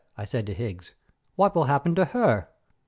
I 0.17 0.25
said 0.25 0.47
to 0.47 0.55
Higgs, 0.55 0.95
"what 1.35 1.53
will 1.53 1.65
happen 1.65 1.93
to 1.93 2.05
her?" 2.05 2.47